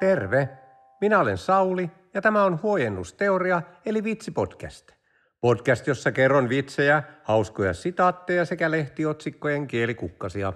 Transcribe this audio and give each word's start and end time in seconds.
Terve! 0.00 0.48
Minä 1.00 1.20
olen 1.20 1.38
Sauli 1.38 1.90
ja 2.14 2.22
tämä 2.22 2.44
on 2.44 2.62
Huojennusteoria 2.62 3.62
eli 3.86 4.04
Vitsipodcast. 4.04 4.92
Podcast, 5.40 5.86
jossa 5.86 6.12
kerron 6.12 6.48
vitsejä, 6.48 7.02
hauskoja 7.24 7.74
sitaatteja 7.74 8.44
sekä 8.44 8.70
lehtiotsikkojen 8.70 9.66
kielikukkasia. 9.66 10.52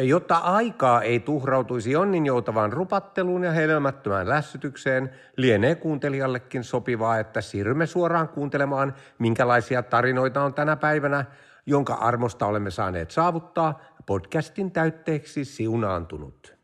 Jotta 0.00 0.36
aikaa 0.36 1.02
ei 1.02 1.20
tuhrautuisi 1.20 1.90
jonnin 1.90 2.26
joutavaan 2.26 2.72
rupatteluun 2.72 3.44
ja 3.44 3.52
hedelmättömään 3.52 4.28
lässytykseen, 4.28 5.10
lienee 5.36 5.74
kuuntelijallekin 5.74 6.64
sopivaa, 6.64 7.18
että 7.18 7.40
siirrymme 7.40 7.86
suoraan 7.86 8.28
kuuntelemaan, 8.28 8.94
minkälaisia 9.18 9.82
tarinoita 9.82 10.42
on 10.42 10.54
tänä 10.54 10.76
päivänä, 10.76 11.24
jonka 11.66 11.94
armosta 11.94 12.46
olemme 12.46 12.70
saaneet 12.70 13.10
saavuttaa 13.10 13.80
podcastin 14.06 14.72
täytteeksi 14.72 15.44
siunaantunut. 15.44 16.56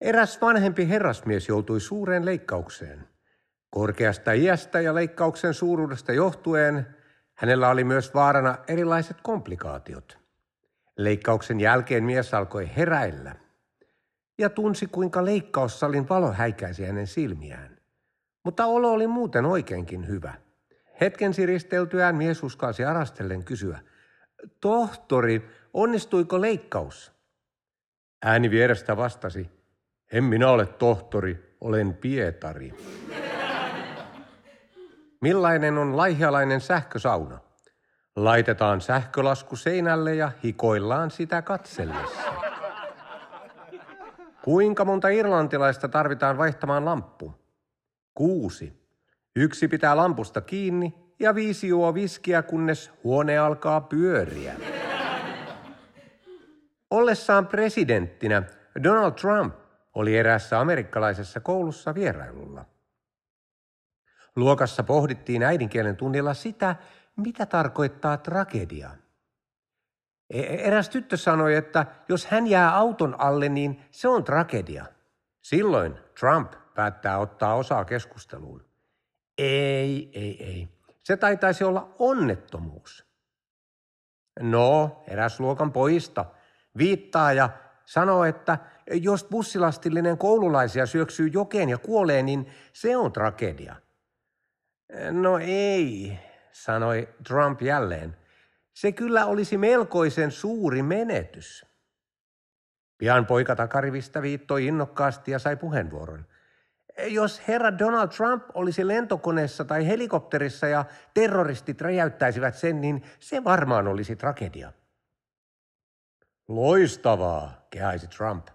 Eräs 0.00 0.40
vanhempi 0.40 0.88
herrasmies 0.88 1.48
joutui 1.48 1.80
suureen 1.80 2.24
leikkaukseen. 2.24 3.08
Korkeasta 3.70 4.32
iästä 4.32 4.80
ja 4.80 4.94
leikkauksen 4.94 5.54
suuruudesta 5.54 6.12
johtuen 6.12 6.86
hänellä 7.34 7.68
oli 7.68 7.84
myös 7.84 8.14
vaarana 8.14 8.58
erilaiset 8.68 9.16
komplikaatiot. 9.22 10.21
Leikkauksen 11.04 11.60
jälkeen 11.60 12.04
mies 12.04 12.34
alkoi 12.34 12.70
heräillä 12.76 13.36
ja 14.38 14.50
tunsi 14.50 14.86
kuinka 14.86 15.24
leikkaussalin 15.24 16.08
valo 16.08 16.32
häikäisi 16.32 16.84
hänen 16.84 17.06
silmiään. 17.06 17.76
Mutta 18.44 18.66
olo 18.66 18.92
oli 18.92 19.06
muuten 19.06 19.46
oikeinkin 19.46 20.08
hyvä. 20.08 20.34
Hetken 21.00 21.34
siristeltyään 21.34 22.16
mies 22.16 22.42
uskalsi 22.42 22.84
arastellen 22.84 23.44
kysyä, 23.44 23.78
tohtori, 24.60 25.50
onnistuiko 25.74 26.40
leikkaus? 26.40 27.12
Ääni 28.24 28.50
vierestä 28.50 28.96
vastasi, 28.96 29.50
en 30.12 30.24
minä 30.24 30.48
ole 30.48 30.66
tohtori, 30.66 31.56
olen 31.60 31.94
Pietari. 31.94 32.74
Millainen 35.20 35.78
on 35.78 35.96
laihialainen 35.96 36.60
sähkösauna? 36.60 37.38
Laitetaan 38.16 38.80
sähkölasku 38.80 39.56
seinälle 39.56 40.14
ja 40.14 40.32
hikoillaan 40.44 41.10
sitä 41.10 41.42
katsellessa. 41.42 42.32
Kuinka 44.42 44.84
monta 44.84 45.08
irlantilaista 45.08 45.88
tarvitaan 45.88 46.38
vaihtamaan 46.38 46.84
lamppu? 46.84 47.34
Kuusi. 48.14 48.82
Yksi 49.36 49.68
pitää 49.68 49.96
lampusta 49.96 50.40
kiinni 50.40 50.94
ja 51.18 51.34
viisi 51.34 51.68
juo 51.68 51.94
viskiä, 51.94 52.42
kunnes 52.42 52.90
huone 53.04 53.38
alkaa 53.38 53.80
pyöriä. 53.80 54.54
Ollessaan 56.90 57.46
presidenttinä 57.46 58.42
Donald 58.84 59.12
Trump 59.12 59.54
oli 59.94 60.18
eräässä 60.18 60.60
amerikkalaisessa 60.60 61.40
koulussa 61.40 61.94
vierailulla. 61.94 62.64
Luokassa 64.36 64.82
pohdittiin 64.82 65.42
äidinkielen 65.42 65.96
tunnilla 65.96 66.34
sitä, 66.34 66.76
mitä 67.16 67.46
tarkoittaa 67.46 68.16
tragedia. 68.16 68.90
E, 70.30 70.40
eräs 70.40 70.88
tyttö 70.88 71.16
sanoi, 71.16 71.54
että 71.54 71.86
jos 72.08 72.26
hän 72.26 72.46
jää 72.46 72.76
auton 72.76 73.20
alle, 73.20 73.48
niin 73.48 73.82
se 73.90 74.08
on 74.08 74.24
tragedia. 74.24 74.86
Silloin 75.42 75.98
Trump 76.20 76.52
päättää 76.74 77.18
ottaa 77.18 77.54
osaa 77.54 77.84
keskusteluun. 77.84 78.64
Ei, 79.38 80.10
ei, 80.14 80.44
ei. 80.44 80.68
Se 81.04 81.16
taitaisi 81.16 81.64
olla 81.64 81.94
onnettomuus. 81.98 83.06
No, 84.40 85.02
eräs 85.08 85.40
luokan 85.40 85.72
poista 85.72 86.24
viittaa 86.78 87.32
ja 87.32 87.50
sanoo, 87.86 88.24
että 88.24 88.58
jos 88.92 89.24
bussilastillinen 89.24 90.18
koululaisia 90.18 90.86
syöksyy 90.86 91.28
jokeen 91.28 91.68
ja 91.68 91.78
kuolee, 91.78 92.22
niin 92.22 92.46
se 92.72 92.96
on 92.96 93.12
tragedia. 93.12 93.76
No 95.10 95.38
ei, 95.38 96.18
sanoi 96.52 97.08
Trump 97.28 97.62
jälleen. 97.62 98.16
Se 98.72 98.92
kyllä 98.92 99.26
olisi 99.26 99.58
melkoisen 99.58 100.30
suuri 100.30 100.82
menetys. 100.82 101.66
Pian 102.98 103.26
poika 103.26 103.56
takarivistä 103.56 104.22
viittoi 104.22 104.66
innokkaasti 104.66 105.30
ja 105.30 105.38
sai 105.38 105.56
puheenvuoron. 105.56 106.26
Jos 107.06 107.48
herra 107.48 107.78
Donald 107.78 108.08
Trump 108.08 108.44
olisi 108.54 108.88
lentokoneessa 108.88 109.64
tai 109.64 109.86
helikopterissa 109.86 110.66
ja 110.66 110.84
terroristit 111.14 111.80
räjäyttäisivät 111.80 112.54
sen, 112.54 112.80
niin 112.80 113.02
se 113.20 113.44
varmaan 113.44 113.88
olisi 113.88 114.16
tragedia. 114.16 114.72
Loistavaa, 116.48 117.66
kehaisi 117.70 118.08
Trump. 118.08 118.46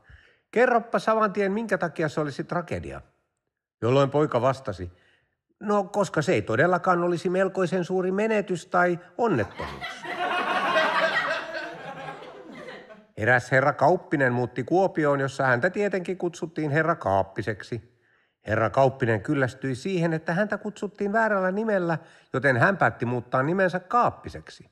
Kerroppa 0.52 1.00
saman 1.00 1.34
tien, 1.34 1.52
minkä 1.52 1.78
takia 1.78 2.10
se 2.10 2.20
olisi 2.20 2.44
tragedia. 2.44 3.02
Jolloin 3.82 4.10
poika 4.10 4.42
vastasi, 4.42 4.92
no 5.60 5.84
koska 5.84 6.22
se 6.22 6.34
ei 6.34 6.42
todellakaan 6.42 7.04
olisi 7.04 7.30
melkoisen 7.30 7.84
suuri 7.84 8.12
menetys 8.12 8.66
tai 8.66 9.00
onnettomuus. 9.18 10.04
Eräs 13.18 13.52
herra 13.52 13.74
Kauppinen 13.74 14.34
muutti 14.34 14.64
Kuopioon, 14.64 15.20
jossa 15.20 15.44
häntä 15.44 15.70
tietenkin 15.70 16.18
kutsuttiin 16.18 16.72
herra 16.72 16.96
Kaappiseksi. 16.96 17.98
Herra 18.48 18.70
Kauppinen 18.70 19.22
kyllästyi 19.22 19.76
siihen, 19.76 20.14
että 20.14 20.34
häntä 20.34 20.58
kutsuttiin 20.58 21.14
väärällä 21.14 21.52
nimellä, 21.52 21.98
joten 22.34 22.58
hän 22.58 22.78
päätti 22.78 23.06
muuttaa 23.06 23.44
nimensä 23.44 23.80
Kaappiseksi. 23.80 24.70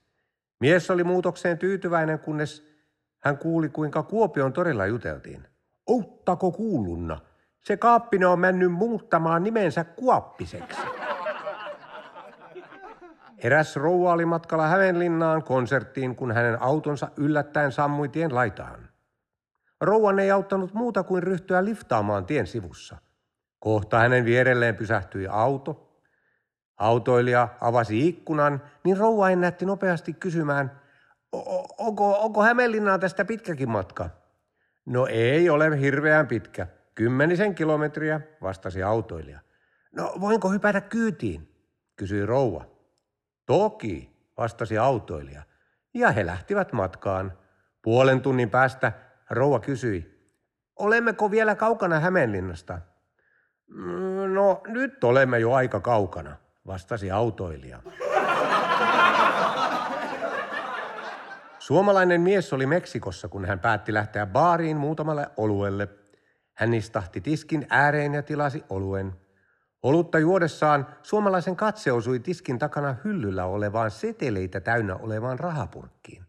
Mies 0.60 0.92
oli 0.92 1.04
muutokseen 1.04 1.58
tyytyväinen, 1.58 2.20
kunnes 2.20 2.68
hän 3.24 3.38
kuuli, 3.38 3.70
kuinka 3.70 4.04
Kuopion 4.04 4.54
torilla 4.54 4.86
juteltiin. 4.86 5.48
Outtako 5.88 6.52
kuulunna? 6.52 7.22
Se 7.66 7.78
Kaappinen 7.78 8.28
on 8.28 8.40
mennyt 8.40 8.72
muuttamaan 8.72 9.44
nimensä 9.44 9.84
Kuoppiseksi. 9.84 10.82
Eräs 13.38 13.76
rouva 13.76 14.14
oli 14.14 14.26
matkalla 14.26 14.68
Hämeenlinnaan 14.68 15.44
konserttiin, 15.44 16.16
kun 16.16 16.32
hänen 16.32 16.62
autonsa 16.62 17.08
yllättäen 17.18 17.72
sammui 17.72 18.10
tien 18.10 18.36
laitaan. 18.36 18.90
Rouvan 19.82 20.20
ei 20.20 20.32
auttanut 20.32 20.74
muuta 20.74 21.04
kuin 21.04 21.24
ryhtyä 21.24 21.66
liftaamaan 21.66 22.26
tien 22.26 22.48
sivussa. 22.48 22.98
Kohta 23.60 24.00
hänen 24.00 24.26
vierelleen 24.26 24.76
pysähtyi 24.76 25.28
auto. 25.28 26.02
Autoilija 26.78 27.48
avasi 27.62 28.08
ikkunan, 28.08 28.62
niin 28.84 28.98
rouva 28.98 29.30
ennätti 29.30 29.66
nopeasti 29.66 30.14
kysymään– 30.14 30.72
onko, 31.78 32.20
onko 32.20 32.44
Hämeenlinnaan 32.44 33.00
tästä 33.00 33.26
pitkäkin 33.26 33.70
matka? 33.70 34.10
No 34.86 35.08
ei 35.08 35.50
ole 35.50 35.82
hirveän 35.82 36.28
pitkä. 36.28 36.68
Kymmenisen 36.96 37.56
kilometriä, 37.56 38.22
vastasi 38.42 38.84
autoilija. 38.84 39.40
No 39.92 40.14
voinko 40.20 40.50
hypätä 40.50 40.82
kyytiin? 40.82 41.56
kysyi 41.96 42.26
rouva. 42.26 42.66
Toki, 43.46 44.16
vastasi 44.38 44.78
autoilija. 44.78 45.44
Ja 45.94 46.12
he 46.12 46.26
lähtivät 46.26 46.74
matkaan. 46.74 47.38
Puolen 47.82 48.22
tunnin 48.22 48.50
päästä 48.50 48.92
rouva 49.30 49.60
kysyi. 49.60 50.16
Olemmeko 50.76 51.32
vielä 51.32 51.56
kaukana 51.56 52.00
Hämeenlinnasta? 52.00 52.80
Mm, 53.68 54.34
no 54.34 54.62
nyt 54.68 55.04
olemme 55.04 55.40
jo 55.40 55.54
aika 55.54 55.80
kaukana, 55.80 56.36
vastasi 56.68 57.12
autoilija. 57.12 57.80
Suomalainen 61.60 62.22
mies 62.22 62.54
oli 62.54 62.66
Meksikossa, 62.66 63.28
kun 63.28 63.46
hän 63.46 63.60
päätti 63.60 63.94
lähteä 63.94 64.26
baariin 64.26 64.78
muutamalle 64.78 65.28
oluelle. 65.38 65.88
Hän 66.56 66.74
istahti 66.74 67.22
tiskin 67.22 67.68
ääreen 67.70 68.14
ja 68.14 68.24
tilasi 68.24 68.64
oluen. 68.70 69.16
Olutta 69.84 70.20
juodessaan 70.20 70.88
suomalaisen 71.04 71.56
katse 71.56 71.92
osui 71.92 72.20
tiskin 72.20 72.60
takana 72.60 72.96
hyllyllä 73.04 73.46
olevaan 73.46 73.92
seteleitä 73.92 74.60
täynnä 74.60 74.96
olevaan 74.96 75.40
rahapurkkiin. 75.40 76.26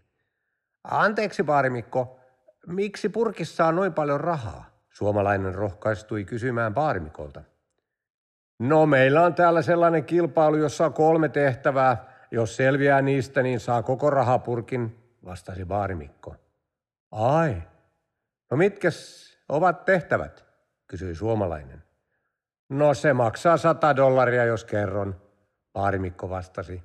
Anteeksi, 0.85 1.45
baarimikko, 1.45 2.21
miksi 2.67 3.09
purkissa 3.09 3.67
on 3.67 3.77
noin 3.77 3.95
paljon 3.95 4.21
rahaa? 4.21 4.71
Suomalainen 4.91 5.55
rohkaistui 5.55 6.25
kysymään 6.25 6.75
baarimikolta. 6.75 7.43
No 8.59 8.87
meillä 8.87 9.23
on 9.23 9.35
täällä 9.35 9.63
sellainen 9.63 10.05
kilpailu, 10.05 10.57
jossa 10.57 10.85
on 10.85 10.93
kolme 10.93 11.29
tehtävää. 11.29 12.17
Jos 12.31 12.57
selviää 12.57 13.03
niistä, 13.03 13.43
niin 13.43 13.61
saa 13.61 13.83
koko 13.83 14.11
rahapurkin, 14.11 14.97
vastasi 15.25 15.65
baarimikko. 15.65 16.37
Ai, 17.11 17.63
no 18.51 18.57
mitkäs 18.57 19.27
ovat 19.49 19.85
tehtävät, 19.85 20.45
kysyi 20.87 21.15
suomalainen. 21.15 21.83
No 22.69 22.95
se 22.95 23.13
maksaa 23.13 23.57
sata 23.57 23.97
dollaria, 23.97 24.45
jos 24.45 24.65
kerron, 24.65 25.21
baarimikko 25.73 26.31
vastasi. 26.31 26.83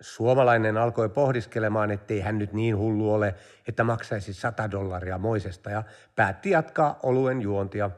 Suomalainen 0.00 0.76
alkoi 0.76 1.08
pohdiskelemaan, 1.08 1.90
ettei 1.90 2.20
hän 2.20 2.38
nyt 2.38 2.52
niin 2.52 2.78
hullu 2.78 3.12
ole, 3.12 3.34
että 3.68 3.84
maksaisi 3.84 4.34
sata 4.34 4.70
dollaria 4.70 5.18
moisesta 5.18 5.70
ja 5.70 5.82
päätti 6.16 6.50
jatkaa 6.50 6.98
oluen 7.02 7.42
juontia. 7.42 7.90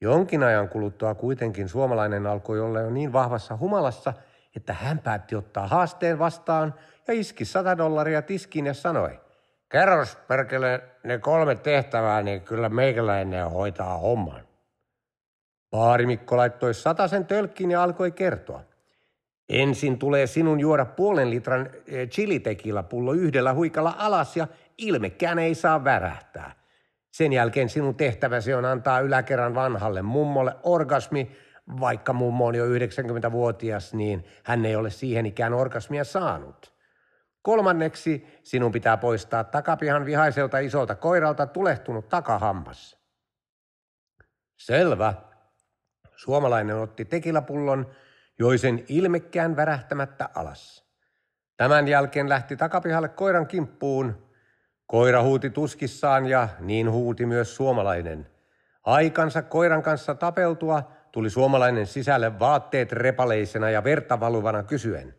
Jonkin 0.00 0.42
ajan 0.42 0.68
kuluttua 0.68 1.14
kuitenkin 1.14 1.68
suomalainen 1.68 2.26
alkoi 2.26 2.60
olla 2.60 2.80
jo 2.80 2.90
niin 2.90 3.12
vahvassa 3.12 3.56
humalassa, 3.56 4.12
että 4.56 4.72
hän 4.72 4.98
päätti 4.98 5.36
ottaa 5.36 5.66
haasteen 5.66 6.18
vastaan 6.18 6.74
ja 7.08 7.14
iski 7.14 7.44
100 7.44 7.78
dollaria 7.78 8.22
tiskiin 8.22 8.66
ja 8.66 8.74
sanoi, 8.74 9.20
kerros 9.70 10.16
perkele 10.28 10.82
ne 11.04 11.18
kolme 11.18 11.54
tehtävää, 11.54 12.22
niin 12.22 12.40
kyllä 12.40 12.68
meikäläinen 12.68 13.50
hoitaa 13.50 13.98
homman. 13.98 14.42
Paarimikko 15.70 16.36
laittoi 16.36 16.72
sen 17.10 17.26
tölkkiin 17.26 17.70
ja 17.70 17.82
alkoi 17.82 18.12
kertoa. 18.12 18.62
Ensin 19.48 19.98
tulee 19.98 20.26
sinun 20.26 20.60
juoda 20.60 20.84
puolen 20.84 21.30
litran 21.30 21.70
eh, 21.86 22.08
chilitekillä 22.08 22.82
pullo 22.82 23.12
yhdellä 23.12 23.54
huikalla 23.54 23.94
alas 23.98 24.36
ja 24.36 24.46
ilmekään 24.78 25.38
ei 25.38 25.54
saa 25.54 25.84
värähtää. 25.84 26.52
Sen 27.10 27.32
jälkeen 27.32 27.68
sinun 27.68 27.94
tehtäväsi 27.94 28.54
on 28.54 28.64
antaa 28.64 29.00
yläkerran 29.00 29.54
vanhalle 29.54 30.02
mummolle 30.02 30.54
orgasmi, 30.62 31.30
vaikka 31.80 32.12
mummo 32.12 32.46
on 32.46 32.54
jo 32.54 32.66
90-vuotias, 32.66 33.94
niin 33.94 34.24
hän 34.44 34.64
ei 34.64 34.76
ole 34.76 34.90
siihen 34.90 35.26
ikään 35.26 35.54
orgasmia 35.54 36.04
saanut. 36.04 36.79
Kolmanneksi 37.42 38.40
sinun 38.42 38.72
pitää 38.72 38.96
poistaa 38.96 39.44
takapihan 39.44 40.06
vihaiselta 40.06 40.58
isolta 40.58 40.94
koiralta 40.94 41.46
tulehtunut 41.46 42.08
takahammas. 42.08 42.98
Selvä. 44.56 45.14
Suomalainen 46.16 46.76
otti 46.76 47.04
tekilapullon, 47.04 47.90
joi 48.38 48.58
sen 48.58 48.84
ilmekkään 48.88 49.56
värähtämättä 49.56 50.28
alas. 50.34 50.90
Tämän 51.56 51.88
jälkeen 51.88 52.28
lähti 52.28 52.56
takapihalle 52.56 53.08
koiran 53.08 53.46
kimppuun. 53.46 54.30
Koira 54.86 55.22
huuti 55.22 55.50
tuskissaan 55.50 56.26
ja 56.26 56.48
niin 56.60 56.90
huuti 56.90 57.26
myös 57.26 57.56
suomalainen. 57.56 58.26
Aikansa 58.82 59.42
koiran 59.42 59.82
kanssa 59.82 60.14
tapeltua 60.14 60.92
tuli 61.12 61.30
suomalainen 61.30 61.86
sisälle 61.86 62.38
vaatteet 62.38 62.92
repaleisena 62.92 63.70
ja 63.70 63.84
verta 63.84 64.20
valuvana 64.20 64.62
kysyen. 64.62 65.14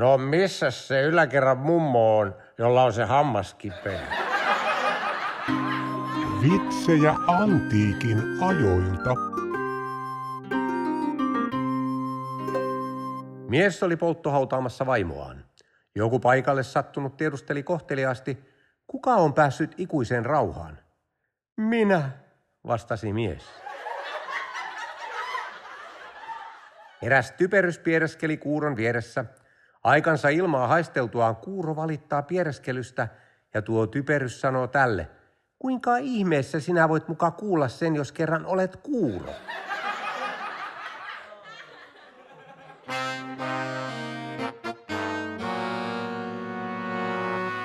No 0.00 0.18
missä 0.18 0.70
se 0.70 1.02
yläkerran 1.02 1.58
mummo 1.58 2.18
on, 2.18 2.34
jolla 2.58 2.84
on 2.84 2.92
se 2.92 3.04
hammas 3.04 3.54
kipeä? 3.54 4.00
Vitsejä 6.42 7.14
antiikin 7.26 8.18
ajoilta. 8.40 9.14
Mies 13.48 13.82
oli 13.82 13.96
polttohautaamassa 13.96 14.86
vaimoaan. 14.86 15.44
Joku 15.94 16.18
paikalle 16.18 16.62
sattunut 16.62 17.16
tiedusteli 17.16 17.62
kohteliaasti, 17.62 18.38
kuka 18.86 19.14
on 19.14 19.34
päässyt 19.34 19.74
ikuiseen 19.78 20.26
rauhaan. 20.26 20.78
Minä, 21.56 22.10
vastasi 22.66 23.12
mies. 23.12 23.42
Eräs 27.02 27.32
typerys 27.32 27.78
piereskeli 27.78 28.36
kuuron 28.36 28.76
vieressä. 28.76 29.24
Aikansa 29.84 30.28
ilmaa 30.28 30.66
haisteltuaan 30.66 31.36
kuuro 31.36 31.76
valittaa 31.76 32.22
piereskelystä 32.22 33.08
ja 33.54 33.62
tuo 33.62 33.86
typerys 33.86 34.40
sanoo 34.40 34.66
tälle, 34.66 35.08
kuinka 35.58 35.96
ihmeessä 35.96 36.60
sinä 36.60 36.88
voit 36.88 37.08
mukaan 37.08 37.32
kuulla 37.32 37.68
sen, 37.68 37.96
jos 37.96 38.12
kerran 38.12 38.46
olet 38.46 38.76
kuuro? 38.76 39.32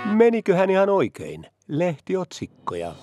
Meniköhän 0.06 0.70
ihan 0.70 0.90
oikein? 0.90 1.48
Lehtiotsikkoja. 1.68 2.96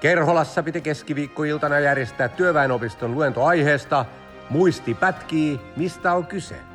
Kerholassa 0.00 0.62
piti 0.62 0.80
keskiviikkoiltana 0.80 1.78
järjestää 1.78 2.28
työväenopiston 2.28 3.14
luento 3.14 3.44
aiheesta 3.44 4.04
Muisti 4.50 4.94
pätkii, 4.94 5.60
mistä 5.76 6.12
on 6.12 6.26
kyse. 6.26 6.69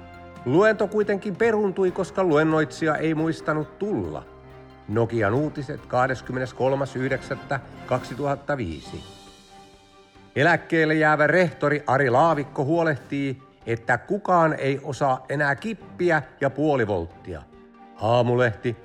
Luento 0.45 0.87
kuitenkin 0.87 1.35
peruntui, 1.35 1.91
koska 1.91 2.23
luennoitsija 2.23 2.95
ei 2.95 3.15
muistanut 3.15 3.79
tulla. 3.79 4.23
Nokian 4.87 5.33
uutiset 5.33 5.81
23.9.2005. 8.93 8.97
Eläkkeelle 10.35 10.93
jäävä 10.93 11.27
rehtori 11.27 11.83
Ari 11.87 12.09
Laavikko 12.09 12.65
huolehtii, 12.65 13.41
että 13.65 13.97
kukaan 13.97 14.53
ei 14.53 14.79
osaa 14.83 15.25
enää 15.29 15.55
kippiä 15.55 16.21
ja 16.41 16.49
puolivolttia– 16.49 17.41
Aamulehti 18.01 18.75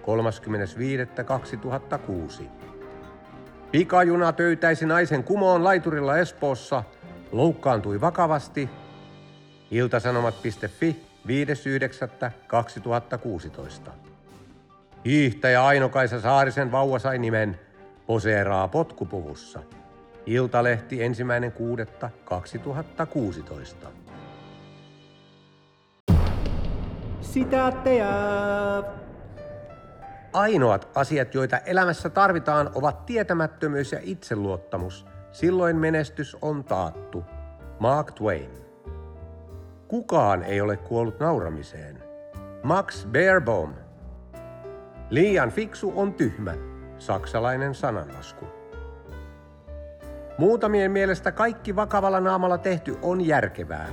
35.2006. 2.40 2.44
Pikajuna 3.72 4.32
töytäisi 4.32 4.86
naisen 4.86 5.24
kumoon 5.24 5.64
laiturilla 5.64 6.18
Espoossa, 6.18 6.84
loukkaantui 7.32 8.00
vakavasti. 8.00 8.70
Iltasanomat.fi 9.70 11.09
5.9.2016. 11.26 13.90
Hiihtäjä 15.04 15.66
Aino-Kaisa 15.66 16.20
Saarisen 16.20 16.72
vauva 16.72 16.98
sai 16.98 17.18
nimen 17.18 17.60
Poseeraa 18.06 18.68
potkupuvussa. 18.68 19.60
Iltalehti 20.26 21.02
ensimmäinen 21.02 21.52
2016. 22.24 23.88
Sitaatteja. 27.20 28.08
Ainoat 30.32 30.88
asiat, 30.94 31.34
joita 31.34 31.58
elämässä 31.58 32.10
tarvitaan, 32.10 32.70
ovat 32.74 33.06
tietämättömyys 33.06 33.92
ja 33.92 33.98
itseluottamus. 34.02 35.06
Silloin 35.32 35.76
menestys 35.76 36.36
on 36.42 36.64
taattu. 36.64 37.24
Mark 37.78 38.12
Twain. 38.12 38.69
Kukaan 39.90 40.42
ei 40.42 40.60
ole 40.60 40.76
kuollut 40.76 41.20
nauramiseen. 41.20 42.02
Max 42.62 43.06
Baerbohm. 43.06 43.70
Liian 45.10 45.50
fiksu 45.50 45.92
on 45.96 46.14
tyhmä. 46.14 46.54
Saksalainen 46.98 47.74
sananlasku. 47.74 48.44
Muutamien 50.38 50.90
mielestä 50.90 51.32
kaikki 51.32 51.76
vakavalla 51.76 52.20
naamalla 52.20 52.58
tehty 52.58 52.96
on 53.02 53.26
järkevää. 53.26 53.88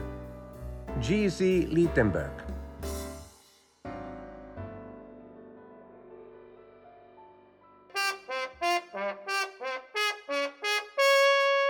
G.C. 1.02 1.68
Littenberg. 1.70 2.42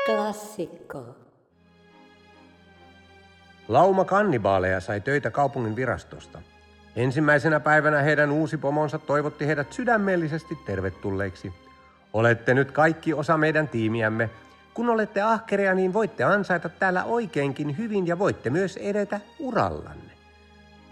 Klassikko. 0.05 1.26
Lauma 3.67 4.05
kannibaaleja 4.05 4.79
sai 4.79 5.01
töitä 5.01 5.31
kaupungin 5.31 5.75
virastosta. 5.75 6.41
Ensimmäisenä 6.95 7.59
päivänä 7.59 8.01
heidän 8.01 8.31
uusi 8.31 8.57
pomonsa 8.57 8.99
toivotti 8.99 9.47
heidät 9.47 9.73
sydämellisesti 9.73 10.57
tervetulleiksi. 10.65 11.53
Olette 12.13 12.53
nyt 12.53 12.71
kaikki 12.71 13.13
osa 13.13 13.37
meidän 13.37 13.67
tiimiämme. 13.67 14.29
Kun 14.73 14.89
olette 14.89 15.21
ahkeria, 15.21 15.73
niin 15.73 15.93
voitte 15.93 16.23
ansaita 16.23 16.69
täällä 16.69 17.03
oikeinkin 17.03 17.77
hyvin 17.77 18.07
ja 18.07 18.19
voitte 18.19 18.49
myös 18.49 18.77
edetä 18.77 19.19
urallanne. 19.39 20.11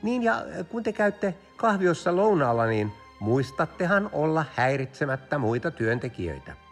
Niin 0.04 0.24
ja 0.24 0.46
kun 0.70 0.84
te 0.84 0.94
käytte 0.94 1.36
kahviossa 1.56 2.16
lounaalla, 2.16 2.66
niin 2.66 2.92
muistattehan 3.20 4.10
olla 4.14 4.46
häiritsemättä 4.56 5.38
muita 5.38 5.72
työntekijöitä. 5.72 6.65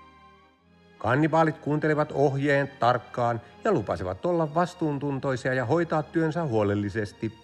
Kannibaalit 1.04 1.58
kuuntelivat 1.58 2.12
ohjeen 2.12 2.72
tarkkaan 2.80 3.42
ja 3.64 3.72
lupasivat 3.72 4.26
olla 4.26 4.56
vastuuntuntoisia 4.56 5.54
ja 5.54 5.66
hoitaa 5.66 6.04
työnsä 6.04 6.44
huolellisesti. 6.44 7.38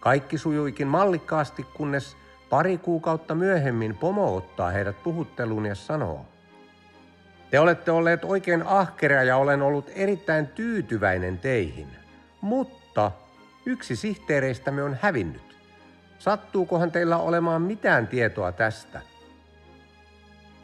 Kaikki 0.00 0.38
sujuikin 0.38 0.86
mallikkaasti, 0.86 1.66
kunnes 1.74 2.16
pari 2.50 2.78
kuukautta 2.78 3.34
myöhemmin 3.34 3.96
pomo 3.96 4.36
ottaa 4.36 4.70
heidät 4.70 5.02
puhutteluun 5.02 5.66
ja 5.66 5.74
sanoo. 5.74 6.26
Te 7.50 7.60
olette 7.60 7.90
olleet 7.90 8.24
oikein 8.24 8.62
ahkeria 8.66 9.22
ja 9.22 9.36
olen 9.36 9.62
ollut 9.62 9.90
erittäin 9.94 10.46
tyytyväinen 10.46 11.38
teihin. 11.38 11.88
Mutta 12.40 13.12
yksi 13.66 13.96
sihteereistämme 13.96 14.82
on 14.82 14.98
hävinnyt. 15.02 15.56
Sattuukohan 16.18 16.92
teillä 16.92 17.16
olemaan 17.16 17.62
mitään 17.62 18.06
tietoa 18.06 18.52
tästä? 18.52 19.00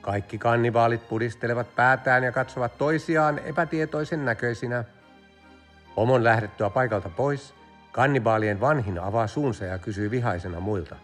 Kaikki 0.01 0.39
kannibaalit 0.39 1.09
pudistelevat 1.09 1.75
päätään 1.75 2.25
ja 2.25 2.33
katsovat 2.33 2.79
toisiaan 2.79 3.39
epätietoisen 3.39 4.25
näköisinä. 4.25 4.85
Omon 5.97 6.25
lähdettyä 6.25 6.71
paikalta 6.71 7.09
pois, 7.09 7.55
kannibaalien 7.93 8.61
vanhin 8.61 8.99
avaa 8.99 9.27
suunsa 9.27 9.65
ja 9.65 9.79
kysyy 9.79 10.11
vihaisena 10.11 10.61
muilta. 10.61 10.97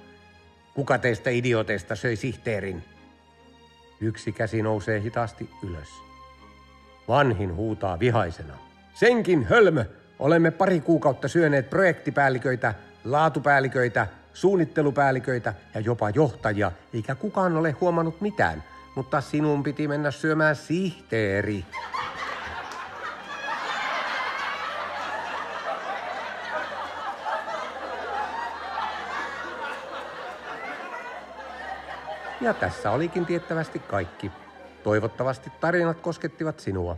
Kuka 0.75 0.99
teistä 0.99 1.31
idioteista 1.31 1.97
söi 1.97 2.17
sihteerin? 2.17 2.85
Yksi 4.01 4.33
käsi 4.33 4.63
nousee 4.63 5.01
hitaasti 5.01 5.51
ylös. 5.63 5.89
Vanhin 7.09 7.55
huutaa 7.55 7.99
vihaisena. 7.99 8.55
Senkin 8.95 9.45
hölmö! 9.45 9.85
Olemme 10.19 10.51
pari 10.51 10.81
kuukautta 10.81 11.29
syöneet 11.29 11.71
projektipäälliköitä, 11.71 12.75
laatupäälliköitä, 13.05 14.07
suunnittelupäälliköitä 14.33 15.55
ja 15.75 15.81
jopa 15.81 16.11
johtajia, 16.11 16.73
eikä 16.95 17.15
kukaan 17.15 17.57
ole 17.57 17.71
huomannut 17.71 18.21
mitään– 18.21 18.65
mutta 18.97 19.21
sinun 19.21 19.63
piti 19.63 19.89
mennä 19.89 20.11
syömään 20.11 20.57
sihteeri. 20.57 21.65
Ja 32.41 32.55
tässä 32.55 32.91
olikin 32.91 33.27
tiettävästi 33.27 33.79
kaikki. 33.79 34.33
Toivottavasti 34.83 35.51
tarinat 35.61 36.01
koskettivat 36.01 36.61
sinua. 36.61 36.97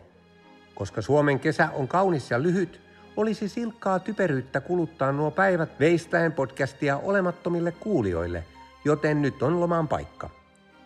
Koska 0.75 1.03
Suomen 1.03 1.41
kesä 1.41 1.69
on 1.73 1.89
kaunis 1.89 2.31
ja 2.31 2.43
lyhyt, 2.43 2.81
olisi 3.17 3.49
silkkaa 3.49 3.99
typeryyttä 3.99 4.61
kuluttaa 4.61 5.13
nuo 5.13 5.31
päivät 5.31 5.81
veistäen 5.81 6.33
podcastia 6.33 6.97
olemattomille 6.97 7.73
kuulijoille, 7.73 8.45
joten 8.85 9.23
nyt 9.23 9.43
on 9.43 9.61
loman 9.61 9.89
paikka. 9.89 10.38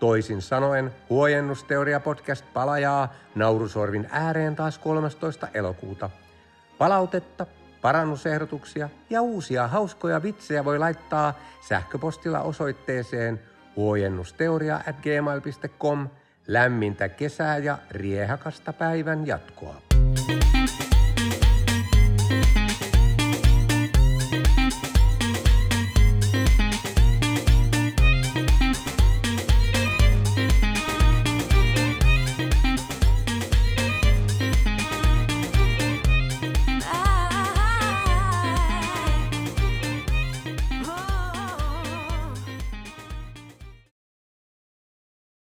Toisin 0.03 0.43
sanoen, 0.43 0.93
Huojennusteoria 1.11 2.01
podcast 2.01 2.45
palajaa 2.53 3.15
naurusorvin 3.35 4.09
ääreen 4.11 4.57
taas 4.57 4.79
13. 4.79 5.49
elokuuta. 5.55 6.11
Palautetta, 6.79 7.47
parannusehdotuksia 7.83 8.89
ja 9.11 9.23
uusia 9.23 9.69
hauskoja 9.69 10.23
vitsejä 10.23 10.65
voi 10.65 10.79
laittaa 10.79 11.39
sähköpostilla 11.69 12.41
osoitteeseen 12.41 13.41
huojennusteoria 13.77 14.81
at 14.89 14.97
gmail.com. 15.03 16.09
Lämmintä 16.47 17.09
kesää 17.09 17.59
ja 17.59 17.79
riehakasta 17.91 18.73
päivän 18.73 19.27
jatkoa. 19.27 19.83